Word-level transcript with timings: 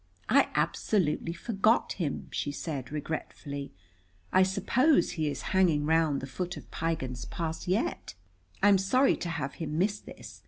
"I 0.29 0.49
absolutely 0.55 1.33
forgot 1.33 1.93
him," 1.93 2.27
she 2.31 2.51
said 2.51 2.91
regretfully. 2.91 3.71
"I 4.33 4.41
suppose 4.41 5.11
he 5.11 5.27
is 5.29 5.43
hanging 5.53 5.85
round 5.85 6.21
the 6.21 6.25
foot 6.25 6.57
of 6.57 6.71
Piegan's 6.71 7.25
Pass 7.25 7.67
yet. 7.67 8.15
I'm 8.63 8.79
sorry 8.79 9.15
to 9.17 9.29
have 9.29 9.53
him 9.61 9.77
miss 9.77 9.99
this. 9.99 10.39